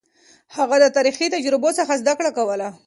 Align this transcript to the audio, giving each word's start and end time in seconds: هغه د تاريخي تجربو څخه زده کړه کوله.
هغه 0.57 0.75
د 0.79 0.85
تاريخي 0.95 1.27
تجربو 1.35 1.69
څخه 1.79 1.93
زده 2.01 2.13
کړه 2.19 2.31
کوله. 2.37 2.67